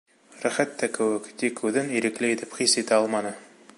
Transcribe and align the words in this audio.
Рәхәт 0.45 0.71
тә 0.81 0.89
кеүек, 0.95 1.27
тик 1.43 1.63
үҙен 1.69 1.93
ирекле 1.99 2.31
итеп 2.37 2.57
хис 2.61 2.77
итә 2.83 2.99
алманы. 3.03 3.37